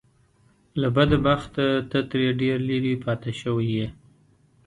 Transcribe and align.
له 0.81 0.87
بده 0.95 1.17
بخته 1.25 1.65
ته 1.89 1.99
ترې 2.09 2.27
ډېر 2.41 2.57
لرې 2.69 2.93
پاتې 3.03 3.31
شوی 3.41 3.67
يې. 3.77 3.87